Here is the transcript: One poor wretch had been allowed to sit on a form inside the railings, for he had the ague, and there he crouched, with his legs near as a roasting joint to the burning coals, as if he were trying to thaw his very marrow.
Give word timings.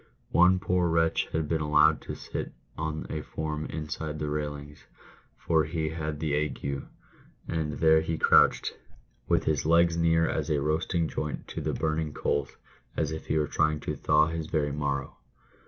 One 0.31 0.57
poor 0.57 0.89
wretch 0.89 1.27
had 1.31 1.47
been 1.47 1.61
allowed 1.61 2.01
to 2.01 2.15
sit 2.15 2.53
on 2.75 3.05
a 3.11 3.21
form 3.21 3.67
inside 3.67 4.17
the 4.17 4.31
railings, 4.31 4.83
for 5.37 5.65
he 5.65 5.89
had 5.89 6.19
the 6.19 6.33
ague, 6.35 6.87
and 7.47 7.73
there 7.73 8.01
he 8.01 8.17
crouched, 8.17 8.75
with 9.27 9.43
his 9.43 9.63
legs 9.63 9.97
near 9.97 10.27
as 10.27 10.49
a 10.49 10.59
roasting 10.59 11.07
joint 11.07 11.47
to 11.49 11.61
the 11.61 11.73
burning 11.75 12.13
coals, 12.13 12.57
as 12.97 13.11
if 13.11 13.27
he 13.27 13.37
were 13.37 13.45
trying 13.47 13.79
to 13.81 13.95
thaw 13.95 14.25
his 14.25 14.47
very 14.47 14.71
marrow. 14.71 15.17